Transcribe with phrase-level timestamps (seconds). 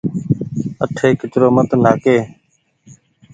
[0.83, 2.05] آٺي ڪچرو مت نآهآڪ۔